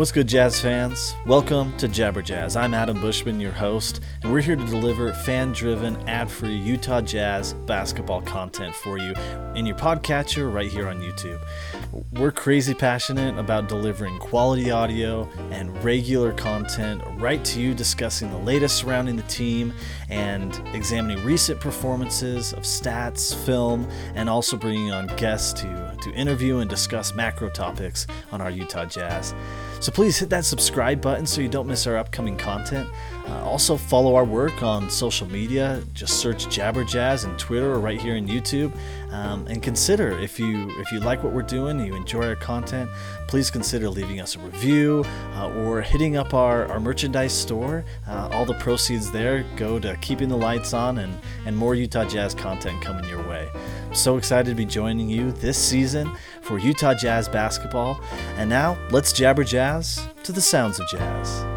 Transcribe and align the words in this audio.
What's 0.00 0.12
good, 0.12 0.28
Jazz 0.28 0.58
fans? 0.58 1.14
Welcome 1.26 1.76
to 1.76 1.86
Jabber 1.86 2.22
Jazz. 2.22 2.56
I'm 2.56 2.72
Adam 2.72 2.98
Bushman, 3.02 3.38
your 3.38 3.52
host, 3.52 4.00
and 4.22 4.32
we're 4.32 4.40
here 4.40 4.56
to 4.56 4.64
deliver 4.64 5.12
fan 5.12 5.52
driven, 5.52 5.94
ad 6.08 6.30
free 6.30 6.56
Utah 6.56 7.02
Jazz 7.02 7.52
basketball 7.52 8.22
content 8.22 8.74
for 8.74 8.96
you 8.96 9.12
in 9.54 9.66
your 9.66 9.76
podcatcher 9.76 10.50
right 10.50 10.72
here 10.72 10.88
on 10.88 11.02
YouTube. 11.02 11.38
We're 12.12 12.32
crazy 12.32 12.72
passionate 12.72 13.38
about 13.38 13.68
delivering 13.68 14.18
quality 14.20 14.70
audio 14.70 15.28
and 15.50 15.84
regular 15.84 16.32
content 16.32 17.02
right 17.16 17.44
to 17.44 17.60
you, 17.60 17.74
discussing 17.74 18.30
the 18.30 18.38
latest 18.38 18.78
surrounding 18.78 19.16
the 19.16 19.22
team 19.24 19.74
and 20.08 20.62
examining 20.72 21.22
recent 21.26 21.60
performances 21.60 22.54
of 22.54 22.60
stats, 22.60 23.34
film, 23.44 23.86
and 24.14 24.30
also 24.30 24.56
bringing 24.56 24.92
on 24.92 25.08
guests 25.18 25.52
to, 25.60 25.94
to 26.00 26.10
interview 26.12 26.60
and 26.60 26.70
discuss 26.70 27.14
macro 27.14 27.50
topics 27.50 28.06
on 28.32 28.40
our 28.40 28.50
Utah 28.50 28.86
Jazz. 28.86 29.34
So 29.80 29.90
please 29.90 30.18
hit 30.18 30.28
that 30.28 30.44
subscribe 30.44 31.00
button 31.00 31.24
so 31.24 31.40
you 31.40 31.48
don't 31.48 31.66
miss 31.66 31.86
our 31.86 31.96
upcoming 31.96 32.36
content. 32.36 32.86
Uh, 33.26 33.42
also 33.44 33.78
follow 33.78 34.14
our 34.14 34.26
work 34.26 34.62
on 34.62 34.90
social 34.90 35.26
media. 35.26 35.82
Just 35.94 36.20
search 36.20 36.50
Jabber 36.50 36.84
Jazz 36.84 37.24
and 37.24 37.38
Twitter 37.38 37.72
or 37.72 37.80
right 37.80 37.98
here 37.98 38.14
in 38.14 38.26
YouTube. 38.26 38.76
Um, 39.10 39.46
and 39.46 39.62
consider 39.62 40.18
if 40.18 40.38
you 40.38 40.70
if 40.80 40.92
you 40.92 41.00
like 41.00 41.24
what 41.24 41.32
we're 41.32 41.40
doing, 41.42 41.80
you 41.80 41.94
enjoy 41.94 42.26
our 42.26 42.36
content, 42.36 42.90
please 43.26 43.50
consider 43.50 43.88
leaving 43.88 44.20
us 44.20 44.36
a 44.36 44.38
review 44.40 45.02
uh, 45.36 45.50
or 45.50 45.80
hitting 45.80 46.14
up 46.16 46.34
our, 46.34 46.66
our 46.66 46.78
merchandise 46.78 47.32
store. 47.32 47.82
Uh, 48.06 48.28
all 48.32 48.44
the 48.44 48.54
proceeds 48.54 49.10
there 49.10 49.46
go 49.56 49.78
to 49.78 49.96
keeping 50.02 50.28
the 50.28 50.36
lights 50.36 50.74
on 50.74 50.98
and, 50.98 51.18
and 51.46 51.56
more 51.56 51.74
Utah 51.74 52.04
Jazz 52.04 52.34
content 52.34 52.82
coming 52.82 53.08
your 53.08 53.26
way. 53.26 53.48
So 53.92 54.16
excited 54.16 54.48
to 54.50 54.54
be 54.54 54.64
joining 54.64 55.08
you 55.08 55.32
this 55.32 55.58
season 55.58 56.10
for 56.42 56.58
Utah 56.58 56.94
Jazz 56.94 57.28
basketball. 57.28 58.00
And 58.36 58.48
now 58.48 58.78
let's 58.90 59.12
jabber 59.12 59.44
jazz 59.44 60.06
to 60.22 60.32
the 60.32 60.40
sounds 60.40 60.78
of 60.78 60.88
jazz. 60.88 61.49